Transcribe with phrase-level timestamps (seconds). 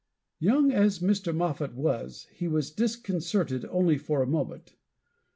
[0.39, 1.31] Young as Mr.
[1.31, 4.75] Moffat was, he was disconcerted only for a moment.